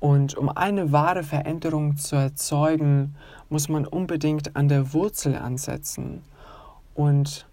Und 0.00 0.36
um 0.36 0.48
eine 0.48 0.90
wahre 0.90 1.22
Veränderung 1.22 1.96
zu 1.96 2.16
erzeugen, 2.16 3.14
muss 3.48 3.68
man 3.68 3.86
unbedingt 3.86 4.56
an 4.56 4.66
der 4.68 4.92
Wurzel 4.92 5.36
ansetzen. 5.36 6.22
Und 6.94 7.46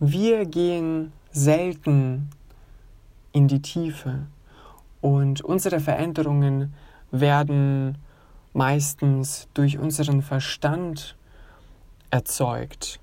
wir 0.00 0.46
gehen 0.46 1.12
selten 1.30 2.30
in 3.30 3.46
die 3.46 3.62
Tiefe. 3.62 4.26
Und 5.00 5.42
unsere 5.42 5.78
Veränderungen 5.78 6.74
werden 7.12 7.98
meistens 8.52 9.48
durch 9.54 9.78
unseren 9.78 10.22
Verstand 10.22 11.16
erzeugt 12.16 12.98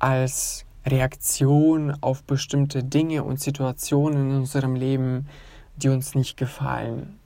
als 0.00 0.64
Reaktion 0.84 1.94
auf 2.00 2.24
bestimmte 2.24 2.82
Dinge 2.82 3.22
und 3.22 3.38
Situationen 3.38 4.30
in 4.30 4.36
unserem 4.38 4.74
Leben, 4.74 5.28
die 5.76 5.88
uns 5.88 6.16
nicht 6.16 6.36
gefallen. 6.36 7.20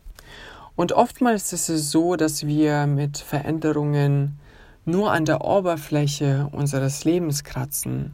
Und 0.77 0.93
oftmals 0.93 1.53
ist 1.55 1.71
es 1.71 1.91
so, 1.91 2.17
dass 2.17 2.47
wir 2.47 2.87
mit 2.87 3.17
Veränderungen 3.17 4.39
nur 4.85 5.13
an 5.13 5.25
der 5.25 5.43
Oberfläche 5.43 6.49
unseres 6.53 7.05
Lebens 7.05 7.43
kratzen 7.43 8.13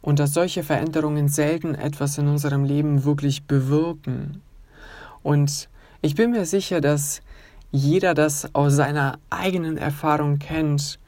und 0.00 0.18
dass 0.18 0.32
solche 0.32 0.62
Veränderungen 0.62 1.28
selten 1.28 1.74
etwas 1.74 2.16
in 2.16 2.28
unserem 2.28 2.64
Leben 2.64 3.04
wirklich 3.04 3.44
bewirken. 3.44 4.40
Und 5.22 5.68
ich 6.00 6.14
bin 6.14 6.30
mir 6.30 6.46
sicher, 6.46 6.80
dass 6.80 7.20
jeder 7.72 8.14
das 8.14 8.54
aus 8.54 8.74
seiner 8.74 9.18
eigenen 9.28 9.76
Erfahrung 9.76 10.38
kennt, 10.38 10.98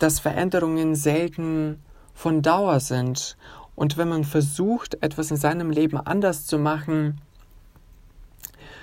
dass 0.00 0.18
Veränderungen 0.18 0.96
selten 0.96 1.80
von 2.14 2.42
Dauer 2.42 2.80
sind. 2.80 3.36
Und 3.76 3.96
wenn 3.96 4.08
man 4.08 4.24
versucht, 4.24 5.02
etwas 5.02 5.30
in 5.30 5.36
seinem 5.36 5.70
Leben 5.70 5.96
anders 5.96 6.46
zu 6.46 6.58
machen, 6.58 7.20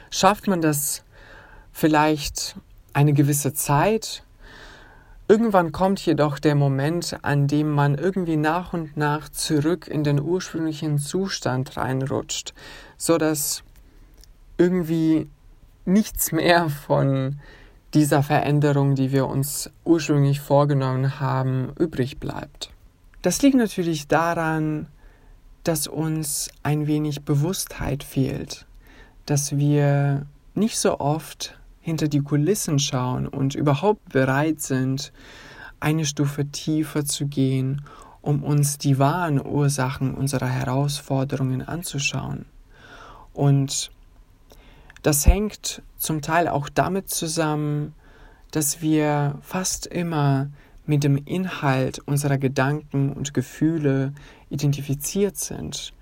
schafft 0.09 0.47
man 0.47 0.61
das 0.61 1.03
vielleicht 1.71 2.55
eine 2.93 3.13
gewisse 3.13 3.53
Zeit. 3.53 4.23
Irgendwann 5.27 5.71
kommt 5.71 5.99
jedoch 6.05 6.39
der 6.39 6.55
Moment, 6.55 7.17
an 7.21 7.47
dem 7.47 7.69
man 7.69 7.95
irgendwie 7.95 8.37
nach 8.37 8.73
und 8.73 8.95
nach 8.95 9.27
zurück 9.29 9.87
in 9.87 10.03
den 10.03 10.21
ursprünglichen 10.21 10.99
Zustand 10.99 11.75
reinrutscht, 11.75 12.53
so 12.95 13.17
dass 13.17 13.63
irgendwie 14.57 15.29
nichts 15.85 16.31
mehr 16.31 16.69
von 16.69 17.39
dieser 17.97 18.21
Veränderung, 18.21 18.93
die 18.93 19.11
wir 19.11 19.25
uns 19.25 19.71
ursprünglich 19.83 20.39
vorgenommen 20.39 21.19
haben, 21.19 21.73
übrig 21.79 22.19
bleibt. 22.19 22.69
Das 23.23 23.41
liegt 23.41 23.55
natürlich 23.55 24.07
daran, 24.07 24.85
dass 25.63 25.87
uns 25.87 26.51
ein 26.61 26.85
wenig 26.85 27.23
Bewusstheit 27.23 28.03
fehlt, 28.03 28.67
dass 29.25 29.57
wir 29.57 30.27
nicht 30.53 30.77
so 30.77 30.99
oft 30.99 31.57
hinter 31.81 32.07
die 32.07 32.21
Kulissen 32.21 32.77
schauen 32.77 33.27
und 33.27 33.55
überhaupt 33.55 34.09
bereit 34.09 34.61
sind, 34.61 35.11
eine 35.79 36.05
Stufe 36.05 36.45
tiefer 36.45 37.03
zu 37.03 37.25
gehen, 37.25 37.81
um 38.21 38.43
uns 38.43 38.77
die 38.77 38.99
wahren 38.99 39.43
Ursachen 39.43 40.13
unserer 40.13 40.49
Herausforderungen 40.49 41.63
anzuschauen. 41.63 42.45
Und 43.33 43.89
das 45.07 45.25
hängt 45.25 45.81
zum 45.95 46.21
Teil 46.21 46.49
auch 46.49 46.67
damit 46.67 47.09
zusammen, 47.09 47.93
dass 48.51 48.81
wir 48.81 49.39
fast 49.41 49.87
immer 49.87 50.49
mit 50.85 51.05
dem 51.05 51.15
Inhalt 51.15 51.99
unserer 51.99 52.37
Gedanken 52.37 53.13
und 53.13 53.33
Gefühle 53.33 54.11
identifiziert 54.49 55.37
sind, 55.37 55.93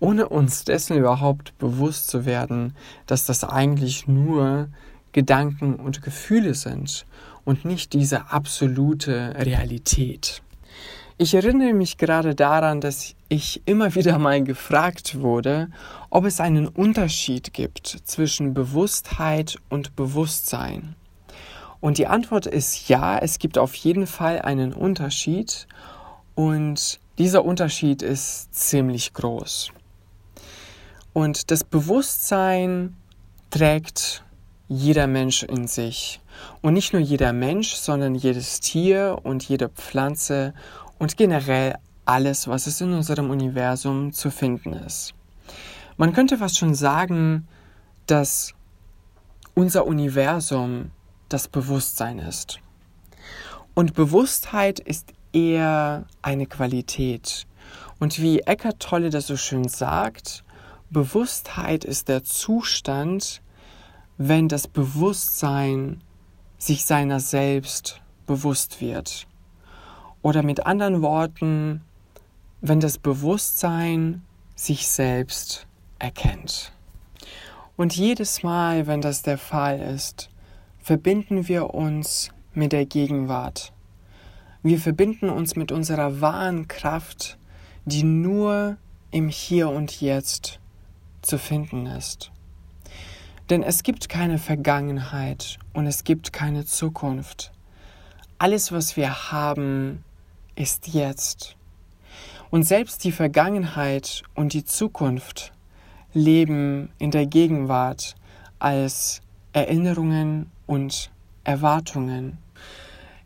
ohne 0.00 0.30
uns 0.30 0.64
dessen 0.64 0.96
überhaupt 0.96 1.52
bewusst 1.58 2.08
zu 2.08 2.24
werden, 2.24 2.74
dass 3.04 3.26
das 3.26 3.44
eigentlich 3.44 4.08
nur 4.08 4.68
Gedanken 5.12 5.74
und 5.74 6.00
Gefühle 6.00 6.54
sind 6.54 7.04
und 7.44 7.66
nicht 7.66 7.92
diese 7.92 8.30
absolute 8.30 9.34
Realität. 9.36 10.42
Ich 11.16 11.32
erinnere 11.32 11.74
mich 11.74 11.96
gerade 11.96 12.34
daran, 12.34 12.80
dass 12.80 13.14
ich 13.28 13.62
immer 13.66 13.94
wieder 13.94 14.18
mal 14.18 14.42
gefragt 14.42 15.20
wurde, 15.20 15.68
ob 16.10 16.24
es 16.24 16.40
einen 16.40 16.66
Unterschied 16.66 17.52
gibt 17.52 17.86
zwischen 17.86 18.52
Bewusstheit 18.52 19.58
und 19.68 19.94
Bewusstsein. 19.94 20.96
Und 21.80 21.98
die 21.98 22.08
Antwort 22.08 22.46
ist 22.46 22.88
ja, 22.88 23.16
es 23.16 23.38
gibt 23.38 23.58
auf 23.58 23.76
jeden 23.76 24.08
Fall 24.08 24.40
einen 24.40 24.72
Unterschied 24.72 25.68
und 26.34 26.98
dieser 27.16 27.44
Unterschied 27.44 28.02
ist 28.02 28.52
ziemlich 28.52 29.12
groß. 29.12 29.70
Und 31.12 31.52
das 31.52 31.62
Bewusstsein 31.62 32.96
trägt 33.50 34.24
jeder 34.66 35.06
Mensch 35.06 35.44
in 35.44 35.68
sich. 35.68 36.20
Und 36.60 36.74
nicht 36.74 36.92
nur 36.92 37.02
jeder 37.02 37.32
Mensch, 37.32 37.74
sondern 37.74 38.16
jedes 38.16 38.58
Tier 38.58 39.18
und 39.22 39.48
jede 39.48 39.68
Pflanze 39.68 40.54
und 40.98 41.16
generell 41.16 41.76
alles, 42.04 42.48
was 42.48 42.66
es 42.66 42.80
in 42.80 42.92
unserem 42.92 43.30
Universum 43.30 44.12
zu 44.12 44.30
finden 44.30 44.72
ist. 44.72 45.14
Man 45.96 46.12
könnte 46.12 46.38
fast 46.38 46.58
schon 46.58 46.74
sagen, 46.74 47.46
dass 48.06 48.54
unser 49.54 49.86
Universum 49.86 50.90
das 51.28 51.48
Bewusstsein 51.48 52.18
ist. 52.18 52.58
Und 53.74 53.94
Bewusstheit 53.94 54.80
ist 54.80 55.12
eher 55.32 56.04
eine 56.22 56.46
Qualität. 56.46 57.46
Und 57.98 58.20
wie 58.20 58.40
Eckhart 58.40 58.80
Tolle 58.80 59.10
das 59.10 59.26
so 59.26 59.36
schön 59.36 59.68
sagt, 59.68 60.44
Bewusstheit 60.90 61.84
ist 61.84 62.08
der 62.08 62.22
Zustand, 62.24 63.42
wenn 64.16 64.48
das 64.48 64.68
Bewusstsein 64.68 66.02
sich 66.58 66.84
seiner 66.84 67.20
selbst 67.20 68.00
bewusst 68.26 68.80
wird. 68.80 69.26
Oder 70.24 70.42
mit 70.42 70.64
anderen 70.64 71.02
Worten, 71.02 71.82
wenn 72.62 72.80
das 72.80 72.96
Bewusstsein 72.96 74.22
sich 74.54 74.88
selbst 74.88 75.66
erkennt. 75.98 76.72
Und 77.76 77.94
jedes 77.94 78.42
Mal, 78.42 78.86
wenn 78.86 79.02
das 79.02 79.20
der 79.20 79.36
Fall 79.36 79.78
ist, 79.80 80.30
verbinden 80.80 81.46
wir 81.46 81.74
uns 81.74 82.30
mit 82.54 82.72
der 82.72 82.86
Gegenwart. 82.86 83.74
Wir 84.62 84.78
verbinden 84.78 85.28
uns 85.28 85.56
mit 85.56 85.70
unserer 85.72 86.22
wahren 86.22 86.68
Kraft, 86.68 87.36
die 87.84 88.02
nur 88.02 88.78
im 89.10 89.28
Hier 89.28 89.68
und 89.68 90.00
Jetzt 90.00 90.58
zu 91.20 91.36
finden 91.36 91.84
ist. 91.84 92.32
Denn 93.50 93.62
es 93.62 93.82
gibt 93.82 94.08
keine 94.08 94.38
Vergangenheit 94.38 95.58
und 95.74 95.86
es 95.86 96.02
gibt 96.02 96.32
keine 96.32 96.64
Zukunft. 96.64 97.52
Alles, 98.38 98.72
was 98.72 98.96
wir 98.96 99.30
haben, 99.30 100.02
ist 100.54 100.88
jetzt. 100.88 101.56
Und 102.50 102.62
selbst 102.62 103.04
die 103.04 103.12
Vergangenheit 103.12 104.22
und 104.34 104.52
die 104.52 104.64
Zukunft 104.64 105.52
leben 106.12 106.90
in 106.98 107.10
der 107.10 107.26
Gegenwart 107.26 108.14
als 108.58 109.20
Erinnerungen 109.52 110.50
und 110.66 111.10
Erwartungen. 111.42 112.38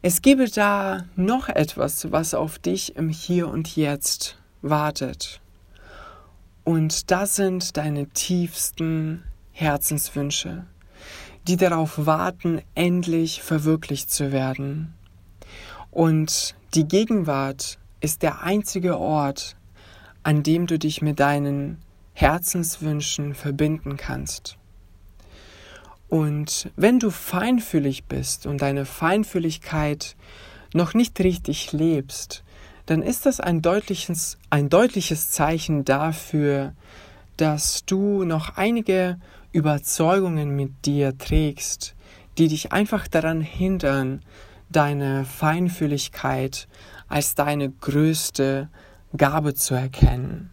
Es 0.00 0.22
gebe 0.22 0.48
da 0.48 1.04
noch 1.16 1.48
etwas, 1.48 2.10
was 2.12 2.34
auf 2.34 2.58
dich 2.58 2.96
im 2.96 3.08
Hier 3.08 3.48
und 3.48 3.76
Jetzt 3.76 4.38
wartet. 4.62 5.40
Und 6.64 7.10
das 7.10 7.36
sind 7.36 7.76
deine 7.76 8.08
tiefsten 8.08 9.24
Herzenswünsche, 9.52 10.66
die 11.46 11.56
darauf 11.56 12.06
warten, 12.06 12.62
endlich 12.74 13.42
verwirklicht 13.42 14.10
zu 14.10 14.32
werden. 14.32 14.94
Und 15.90 16.54
die 16.74 16.87
Gegenwart 16.87 17.78
ist 18.00 18.22
der 18.22 18.42
einzige 18.42 18.98
Ort, 18.98 19.57
an 20.22 20.42
dem 20.42 20.66
du 20.66 20.78
dich 20.78 21.02
mit 21.02 21.20
deinen 21.20 21.78
Herzenswünschen 22.12 23.35
verbinden 23.35 23.96
kannst. 23.96 24.57
Und 26.09 26.70
wenn 26.76 26.98
du 26.98 27.11
feinfühlig 27.11 28.04
bist 28.04 28.46
und 28.46 28.62
deine 28.62 28.85
Feinfühligkeit 28.85 30.16
noch 30.74 30.94
nicht 30.94 31.18
richtig 31.20 31.72
lebst, 31.72 32.44
dann 32.87 33.02
ist 33.02 33.26
das 33.26 33.40
ein 33.40 33.61
deutliches, 33.61 34.38
ein 34.48 34.70
deutliches 34.70 35.31
Zeichen 35.31 35.85
dafür, 35.85 36.72
dass 37.37 37.85
du 37.85 38.24
noch 38.24 38.57
einige 38.57 39.18
Überzeugungen 39.52 40.57
mit 40.57 40.87
dir 40.87 41.16
trägst, 41.16 41.94
die 42.38 42.48
dich 42.48 42.72
einfach 42.72 43.09
daran 43.09 43.40
hindern, 43.40 44.22
deine 44.70 45.24
Feinfühligkeit 45.24 46.68
als 47.09 47.35
deine 47.35 47.70
größte 47.70 48.68
Gabe 49.16 49.54
zu 49.54 49.74
erkennen. 49.74 50.50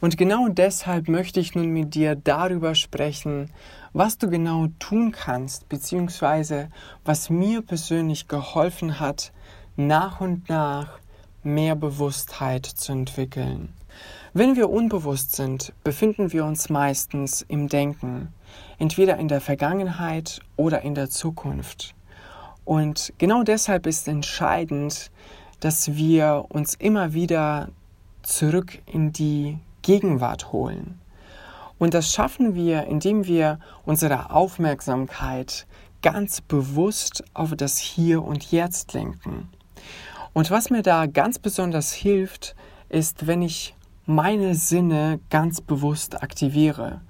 Und 0.00 0.16
genau 0.16 0.48
deshalb 0.48 1.08
möchte 1.08 1.40
ich 1.40 1.54
nun 1.54 1.70
mit 1.70 1.94
dir 1.94 2.14
darüber 2.14 2.74
sprechen, 2.74 3.50
was 3.92 4.16
du 4.18 4.28
genau 4.28 4.68
tun 4.78 5.10
kannst, 5.10 5.68
beziehungsweise 5.68 6.70
was 7.04 7.30
mir 7.30 7.62
persönlich 7.62 8.28
geholfen 8.28 9.00
hat, 9.00 9.32
nach 9.76 10.20
und 10.20 10.48
nach 10.48 11.00
mehr 11.42 11.74
Bewusstheit 11.74 12.66
zu 12.66 12.92
entwickeln. 12.92 13.72
Wenn 14.34 14.54
wir 14.54 14.70
unbewusst 14.70 15.34
sind, 15.34 15.72
befinden 15.82 16.32
wir 16.32 16.44
uns 16.44 16.68
meistens 16.68 17.42
im 17.42 17.68
Denken, 17.68 18.28
entweder 18.78 19.16
in 19.16 19.26
der 19.26 19.40
Vergangenheit 19.40 20.40
oder 20.56 20.82
in 20.82 20.94
der 20.94 21.10
Zukunft. 21.10 21.94
Und 22.68 23.14
genau 23.16 23.44
deshalb 23.44 23.86
ist 23.86 24.08
entscheidend, 24.08 25.10
dass 25.60 25.94
wir 25.94 26.44
uns 26.50 26.74
immer 26.74 27.14
wieder 27.14 27.70
zurück 28.20 28.82
in 28.84 29.10
die 29.10 29.56
Gegenwart 29.80 30.52
holen. 30.52 31.00
Und 31.78 31.94
das 31.94 32.12
schaffen 32.12 32.54
wir, 32.54 32.84
indem 32.84 33.24
wir 33.24 33.58
unsere 33.86 34.32
Aufmerksamkeit 34.32 35.66
ganz 36.02 36.42
bewusst 36.42 37.24
auf 37.32 37.56
das 37.56 37.78
Hier 37.78 38.22
und 38.22 38.52
Jetzt 38.52 38.92
lenken. 38.92 39.48
Und 40.34 40.50
was 40.50 40.68
mir 40.68 40.82
da 40.82 41.06
ganz 41.06 41.38
besonders 41.38 41.94
hilft, 41.94 42.54
ist, 42.90 43.26
wenn 43.26 43.40
ich 43.40 43.74
meine 44.04 44.54
Sinne 44.54 45.20
ganz 45.30 45.62
bewusst 45.62 46.22
aktiviere. 46.22 47.00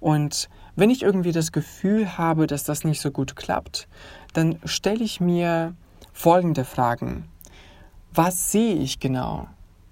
Und 0.00 0.50
wenn 0.78 0.90
ich 0.90 1.02
irgendwie 1.02 1.32
das 1.32 1.50
Gefühl 1.50 2.18
habe, 2.18 2.46
dass 2.46 2.62
das 2.62 2.84
nicht 2.84 3.00
so 3.00 3.10
gut 3.10 3.34
klappt, 3.34 3.88
dann 4.32 4.60
stelle 4.64 5.02
ich 5.02 5.20
mir 5.20 5.74
folgende 6.12 6.64
Fragen. 6.64 7.28
Was 8.14 8.52
sehe 8.52 8.76
ich 8.76 9.00
genau? 9.00 9.48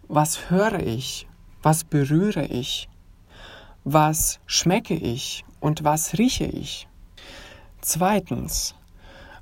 Was 0.06 0.48
höre 0.48 0.78
ich? 0.78 1.26
Was 1.60 1.82
berühre 1.82 2.46
ich? 2.46 2.88
Was 3.82 4.38
schmecke 4.46 4.94
ich? 4.94 5.44
Und 5.58 5.82
was 5.82 6.18
rieche 6.18 6.46
ich? 6.46 6.86
Zweitens, 7.80 8.76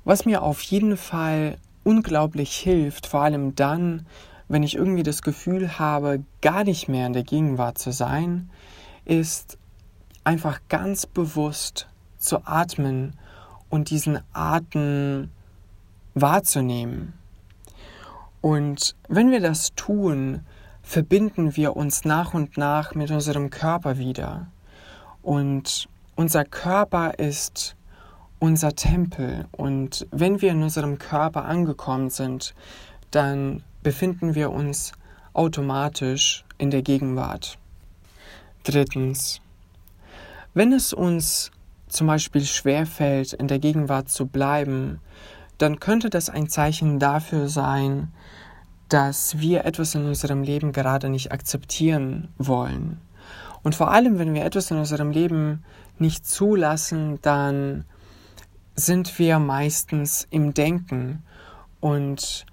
was 0.03 0.25
mir 0.25 0.41
auf 0.41 0.63
jeden 0.63 0.97
Fall 0.97 1.59
unglaublich 1.83 2.55
hilft, 2.55 3.05
vor 3.05 3.21
allem 3.21 3.53
dann, 3.53 4.07
wenn 4.47 4.63
ich 4.63 4.73
irgendwie 4.73 5.03
das 5.03 5.21
Gefühl 5.21 5.77
habe, 5.77 6.23
gar 6.41 6.63
nicht 6.63 6.87
mehr 6.87 7.05
in 7.05 7.13
der 7.13 7.23
Gegenwart 7.23 7.77
zu 7.77 7.91
sein, 7.91 8.49
ist 9.05 9.59
einfach 10.25 10.59
ganz 10.67 11.05
bewusst 11.05 11.87
zu 12.17 12.45
atmen 12.45 13.13
und 13.69 13.89
diesen 13.89 14.19
Atem 14.33 15.29
wahrzunehmen. 16.13 17.13
Und 18.41 18.95
wenn 19.07 19.31
wir 19.31 19.39
das 19.39 19.73
tun, 19.75 20.41
verbinden 20.83 21.55
wir 21.55 21.75
uns 21.75 22.05
nach 22.05 22.33
und 22.33 22.57
nach 22.57 22.93
mit 22.93 23.09
unserem 23.11 23.49
Körper 23.49 23.97
wieder. 23.97 24.47
Und 25.21 25.87
unser 26.15 26.45
Körper 26.45 27.17
ist 27.17 27.75
unser 28.39 28.75
Tempel. 28.75 29.47
Und 29.51 30.05
wenn 30.11 30.41
wir 30.41 30.51
in 30.51 30.61
unserem 30.61 30.99
Körper 30.99 31.45
angekommen 31.45 32.09
sind, 32.09 32.53
dann 33.11 33.63
befinden 33.81 34.35
wir 34.35 34.51
uns 34.51 34.91
automatisch 35.33 36.45
in 36.57 36.69
der 36.69 36.81
Gegenwart. 36.81 37.57
Drittens, 38.63 39.41
wenn 40.55 40.73
es 40.73 40.93
uns 40.93 41.51
zum 41.87 42.07
Beispiel 42.07 42.43
schwerfällt, 42.43 43.33
in 43.33 43.47
der 43.47 43.59
Gegenwart 43.59 44.09
zu 44.09 44.25
bleiben, 44.25 44.99
dann 45.57 45.79
könnte 45.79 46.09
das 46.09 46.29
ein 46.29 46.49
Zeichen 46.49 46.97
dafür 46.97 47.47
sein, 47.47 48.11
dass 48.89 49.39
wir 49.39 49.65
etwas 49.65 49.95
in 49.95 50.05
unserem 50.05 50.43
Leben 50.43 50.71
gerade 50.71 51.09
nicht 51.09 51.31
akzeptieren 51.31 52.29
wollen. 52.37 52.99
Und 53.63 53.75
vor 53.75 53.91
allem, 53.91 54.17
wenn 54.17 54.33
wir 54.33 54.45
etwas 54.45 54.71
in 54.71 54.77
unserem 54.77 55.11
Leben 55.11 55.63
nicht 55.99 56.25
zulassen, 56.25 57.19
dann 57.21 57.85
sind 58.75 59.17
wir 59.19 59.39
meistens 59.39 60.27
im 60.29 60.53
Denken 60.53 61.23
und 61.79 62.45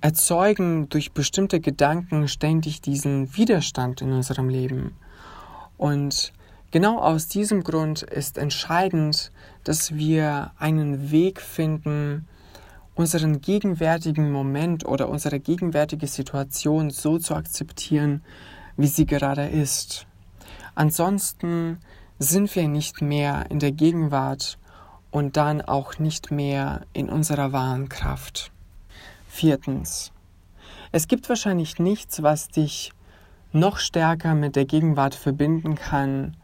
erzeugen 0.00 0.88
durch 0.88 1.12
bestimmte 1.12 1.60
Gedanken 1.60 2.28
ständig 2.28 2.80
diesen 2.80 3.36
Widerstand 3.36 4.00
in 4.02 4.12
unserem 4.12 4.48
Leben. 4.48 4.96
Und 5.76 6.32
genau 6.72 6.98
aus 6.98 7.28
diesem 7.28 7.62
Grund 7.62 8.02
ist 8.02 8.38
entscheidend, 8.38 9.30
dass 9.62 9.94
wir 9.94 10.50
einen 10.58 11.12
Weg 11.12 11.40
finden, 11.40 12.26
unseren 12.94 13.40
gegenwärtigen 13.40 14.32
Moment 14.32 14.84
oder 14.84 15.08
unsere 15.08 15.38
gegenwärtige 15.38 16.08
Situation 16.08 16.90
so 16.90 17.18
zu 17.18 17.34
akzeptieren, 17.36 18.22
wie 18.76 18.88
sie 18.88 19.06
gerade 19.06 19.46
ist. 19.46 20.06
Ansonsten 20.74 21.78
sind 22.18 22.54
wir 22.56 22.68
nicht 22.68 23.00
mehr 23.00 23.46
in 23.50 23.58
der 23.58 23.72
Gegenwart 23.72 24.58
und 25.10 25.36
dann 25.36 25.60
auch 25.60 25.98
nicht 25.98 26.30
mehr 26.30 26.82
in 26.92 27.08
unserer 27.08 27.52
wahren 27.52 27.88
Kraft. 27.88 28.50
Viertens. 29.28 30.12
Es 30.90 31.08
gibt 31.08 31.28
wahrscheinlich 31.28 31.78
nichts, 31.78 32.22
was 32.22 32.48
dich 32.48 32.92
noch 33.52 33.78
stärker 33.78 34.34
mit 34.34 34.56
der 34.56 34.64
Gegenwart 34.64 35.14
verbinden 35.14 35.74
kann 35.74 36.36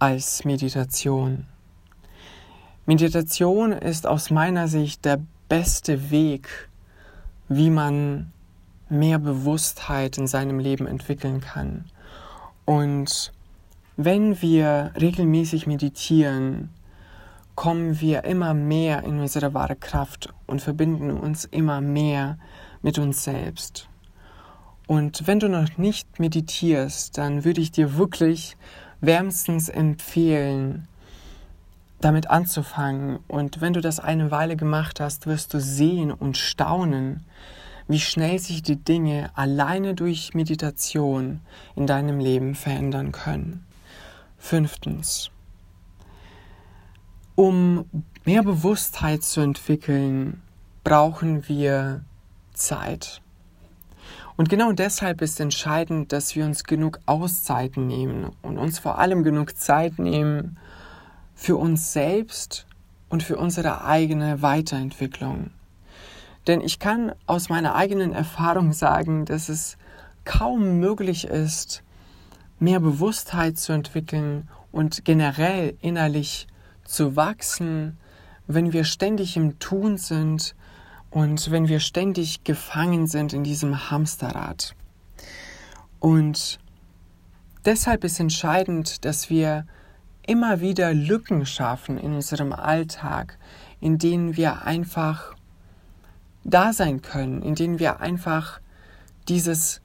als 0.00 0.46
Meditation. 0.46 1.46
Meditation 2.86 3.72
ist 3.72 4.06
aus 4.06 4.30
meiner 4.30 4.66
Sicht 4.66 5.04
der 5.04 5.20
beste 5.48 6.10
Weg, 6.10 6.70
wie 7.48 7.68
man 7.68 8.32
mehr 8.88 9.18
Bewusstheit 9.18 10.16
in 10.16 10.26
seinem 10.26 10.58
Leben 10.58 10.86
entwickeln 10.86 11.40
kann. 11.40 11.84
Und 12.64 13.32
wenn 13.96 14.40
wir 14.40 14.92
regelmäßig 14.98 15.66
meditieren, 15.66 16.70
kommen 17.54 18.00
wir 18.00 18.24
immer 18.24 18.54
mehr 18.54 19.04
in 19.04 19.20
unsere 19.20 19.52
wahre 19.52 19.76
Kraft 19.76 20.32
und 20.46 20.62
verbinden 20.62 21.10
uns 21.10 21.44
immer 21.44 21.82
mehr 21.82 22.38
mit 22.80 22.98
uns 22.98 23.22
selbst. 23.22 23.88
Und 24.86 25.26
wenn 25.26 25.40
du 25.40 25.48
noch 25.48 25.76
nicht 25.76 26.18
meditierst, 26.18 27.18
dann 27.18 27.44
würde 27.44 27.60
ich 27.60 27.70
dir 27.70 27.98
wirklich 27.98 28.56
wärmstens 29.00 29.68
empfehlen, 29.68 30.88
damit 32.00 32.30
anzufangen. 32.30 33.18
Und 33.28 33.60
wenn 33.60 33.72
du 33.72 33.80
das 33.80 34.00
eine 34.00 34.30
Weile 34.30 34.56
gemacht 34.56 35.00
hast, 35.00 35.26
wirst 35.26 35.54
du 35.54 35.60
sehen 35.60 36.12
und 36.12 36.36
staunen, 36.36 37.24
wie 37.88 38.00
schnell 38.00 38.38
sich 38.38 38.62
die 38.62 38.76
Dinge 38.76 39.30
alleine 39.34 39.94
durch 39.94 40.34
Meditation 40.34 41.40
in 41.74 41.86
deinem 41.86 42.20
Leben 42.20 42.54
verändern 42.54 43.12
können. 43.12 43.66
Fünftens. 44.38 45.30
Um 47.34 47.86
mehr 48.24 48.42
Bewusstheit 48.42 49.22
zu 49.22 49.40
entwickeln, 49.40 50.42
brauchen 50.84 51.48
wir 51.48 52.04
Zeit. 52.54 53.22
Und 54.40 54.48
genau 54.48 54.72
deshalb 54.72 55.20
ist 55.20 55.38
entscheidend, 55.38 56.12
dass 56.12 56.34
wir 56.34 56.46
uns 56.46 56.64
genug 56.64 56.98
Auszeiten 57.04 57.86
nehmen 57.86 58.30
und 58.40 58.56
uns 58.56 58.78
vor 58.78 58.98
allem 58.98 59.22
genug 59.22 59.54
Zeit 59.58 59.98
nehmen 59.98 60.56
für 61.34 61.56
uns 61.56 61.92
selbst 61.92 62.64
und 63.10 63.22
für 63.22 63.36
unsere 63.36 63.84
eigene 63.84 64.40
Weiterentwicklung. 64.40 65.50
Denn 66.46 66.62
ich 66.62 66.78
kann 66.78 67.12
aus 67.26 67.50
meiner 67.50 67.74
eigenen 67.74 68.14
Erfahrung 68.14 68.72
sagen, 68.72 69.26
dass 69.26 69.50
es 69.50 69.76
kaum 70.24 70.78
möglich 70.78 71.26
ist, 71.26 71.82
mehr 72.58 72.80
Bewusstheit 72.80 73.58
zu 73.58 73.74
entwickeln 73.74 74.48
und 74.72 75.04
generell 75.04 75.76
innerlich 75.82 76.46
zu 76.86 77.14
wachsen, 77.14 77.98
wenn 78.46 78.72
wir 78.72 78.84
ständig 78.84 79.36
im 79.36 79.58
Tun 79.58 79.98
sind 79.98 80.54
und 81.10 81.50
wenn 81.50 81.68
wir 81.68 81.80
ständig 81.80 82.44
gefangen 82.44 83.06
sind 83.06 83.32
in 83.32 83.44
diesem 83.44 83.90
Hamsterrad. 83.90 84.74
Und 85.98 86.58
deshalb 87.64 88.04
ist 88.04 88.20
entscheidend, 88.20 89.04
dass 89.04 89.28
wir 89.28 89.66
immer 90.26 90.60
wieder 90.60 90.94
Lücken 90.94 91.44
schaffen 91.46 91.98
in 91.98 92.14
unserem 92.14 92.52
Alltag, 92.52 93.38
in 93.80 93.98
denen 93.98 94.36
wir 94.36 94.62
einfach 94.62 95.34
da 96.44 96.72
sein 96.72 97.02
können, 97.02 97.42
in 97.42 97.54
denen 97.54 97.78
wir 97.78 98.00
einfach 98.00 98.60
dieses 99.28 99.80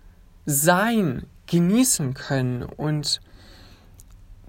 Sein 0.45 1.25
genießen 1.47 2.13
können 2.13 2.63
und 2.63 3.19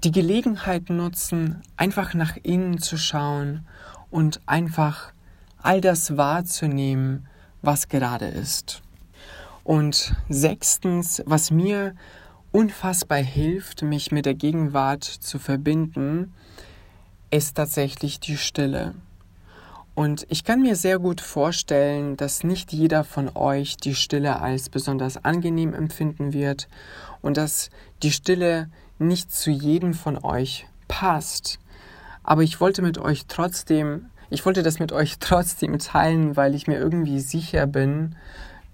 die 0.05 0.12
Gelegenheit 0.12 0.91
nutzen, 0.91 1.62
einfach 1.77 2.15
nach 2.15 2.37
innen 2.43 2.79
zu 2.79 2.97
schauen 2.97 3.67
und 4.11 4.41
einfach 4.47 5.12
all 5.66 5.81
das 5.81 6.16
wahrzunehmen, 6.16 7.26
was 7.61 7.88
gerade 7.88 8.26
ist. 8.26 8.83
Und 9.64 10.14
sechstens, 10.29 11.22
was 11.26 11.50
mir 11.50 11.96
unfassbar 12.52 13.18
hilft, 13.18 13.83
mich 13.83 14.12
mit 14.12 14.26
der 14.26 14.35
Gegenwart 14.35 15.02
zu 15.02 15.40
verbinden, 15.40 16.33
ist 17.31 17.57
tatsächlich 17.57 18.20
die 18.20 18.37
Stille. 18.37 18.94
Und 19.96 20.24
ich 20.29 20.44
kann 20.44 20.62
mir 20.62 20.76
sehr 20.76 21.00
gut 21.00 21.20
vorstellen, 21.20 22.16
dass 22.16 22.44
nicht 22.44 22.72
jeder 22.72 23.02
von 23.02 23.35
euch 23.35 23.76
die 23.76 23.96
Stille 23.96 24.40
als 24.40 24.68
besonders 24.68 25.24
angenehm 25.24 25.74
empfinden 25.74 26.33
wird 26.33 26.68
und 27.22 27.37
dass 27.37 27.70
die 28.05 28.12
Stille 28.12 28.70
nicht 29.00 29.33
zu 29.33 29.50
jedem 29.50 29.94
von 29.94 30.22
euch 30.22 30.68
passt. 30.87 31.59
Aber 32.22 32.42
ich 32.42 32.61
wollte 32.61 32.83
mit 32.83 32.98
euch 32.98 33.24
trotzdem, 33.26 34.11
ich 34.31 34.45
wollte 34.45 34.62
das 34.62 34.79
mit 34.79 34.93
euch 34.93 35.17
trotzdem 35.21 35.79
teilen, 35.79 36.37
weil 36.37 36.55
ich 36.55 36.67
mir 36.67 36.79
irgendwie 36.79 37.21
sicher 37.21 37.67
bin, 37.67 38.17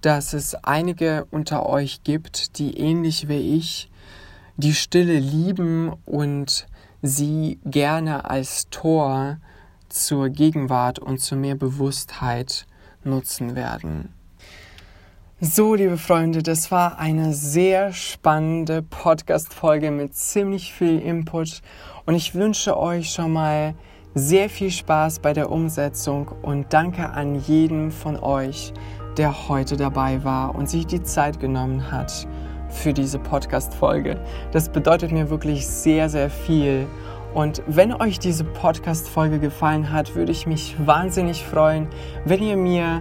dass 0.00 0.32
es 0.32 0.54
einige 0.54 1.26
unter 1.30 1.66
euch 1.66 2.02
gibt, 2.02 2.58
die 2.58 2.78
ähnlich 2.78 3.28
wie 3.28 3.56
ich 3.56 3.90
die 4.56 4.74
Stille 4.74 5.18
lieben 5.18 5.92
und 6.04 6.66
sie 7.00 7.58
gerne 7.64 8.28
als 8.28 8.68
Tor 8.70 9.38
zur 9.88 10.28
Gegenwart 10.28 10.98
und 10.98 11.18
zu 11.18 11.36
mehr 11.36 11.54
Bewusstheit 11.54 12.66
nutzen 13.04 13.54
werden. 13.54 14.12
So, 15.40 15.74
liebe 15.74 15.98
Freunde, 15.98 16.42
das 16.42 16.70
war 16.70 16.98
eine 16.98 17.34
sehr 17.34 17.92
spannende 17.92 18.80
Podcast-Folge 18.82 19.90
mit 19.90 20.14
ziemlich 20.14 20.72
viel 20.72 21.00
Input 21.00 21.62
und 22.06 22.14
ich 22.14 22.34
wünsche 22.34 22.76
euch 22.76 23.10
schon 23.10 23.32
mal 23.32 23.74
sehr 24.14 24.48
viel 24.48 24.70
Spaß 24.70 25.20
bei 25.20 25.32
der 25.32 25.50
Umsetzung 25.50 26.30
und 26.42 26.72
danke 26.72 27.10
an 27.10 27.34
jeden 27.34 27.90
von 27.90 28.18
euch, 28.18 28.72
der 29.16 29.48
heute 29.48 29.76
dabei 29.76 30.22
war 30.24 30.54
und 30.54 30.68
sich 30.68 30.86
die 30.86 31.02
Zeit 31.02 31.40
genommen 31.40 31.90
hat 31.90 32.26
für 32.68 32.92
diese 32.92 33.18
Podcast-Folge. 33.18 34.20
Das 34.52 34.70
bedeutet 34.70 35.12
mir 35.12 35.30
wirklich 35.30 35.66
sehr, 35.66 36.08
sehr 36.08 36.30
viel 36.30 36.86
und 37.34 37.62
wenn 37.66 37.94
euch 37.94 38.18
diese 38.18 38.44
Podcast-Folge 38.44 39.38
gefallen 39.38 39.90
hat, 39.90 40.14
würde 40.14 40.32
ich 40.32 40.46
mich 40.46 40.76
wahnsinnig 40.84 41.42
freuen, 41.42 41.88
wenn 42.26 42.42
ihr 42.42 42.56
mir 42.56 43.00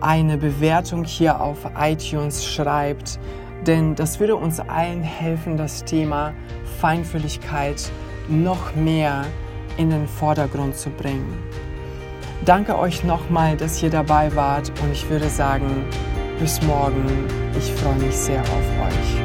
eine 0.00 0.38
Bewertung 0.38 1.04
hier 1.04 1.40
auf 1.40 1.58
iTunes 1.78 2.44
schreibt, 2.44 3.18
denn 3.66 3.96
das 3.96 4.20
würde 4.20 4.36
uns 4.36 4.60
allen 4.60 5.02
helfen, 5.02 5.56
das 5.56 5.84
Thema 5.84 6.32
Feinfühligkeit 6.80 7.90
noch 8.28 8.74
mehr 8.76 9.24
in 9.76 9.90
den 9.90 10.06
Vordergrund 10.06 10.76
zu 10.76 10.90
bringen. 10.90 11.38
Danke 12.44 12.78
euch 12.78 13.04
nochmal, 13.04 13.56
dass 13.56 13.82
ihr 13.82 13.90
dabei 13.90 14.34
wart 14.34 14.72
und 14.82 14.92
ich 14.92 15.08
würde 15.08 15.28
sagen, 15.28 15.84
bis 16.40 16.60
morgen. 16.62 17.06
Ich 17.56 17.72
freue 17.74 17.94
mich 17.94 18.16
sehr 18.16 18.40
auf 18.40 18.48
euch. 18.48 19.21